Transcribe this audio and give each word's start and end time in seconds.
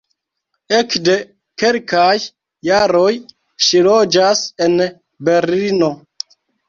Ekde 0.77 1.17
kelkaj 1.63 2.15
jaroj 2.69 3.13
ŝi 3.67 3.83
loĝas 3.89 4.43
en 4.67 4.77
Berlino. 5.29 5.93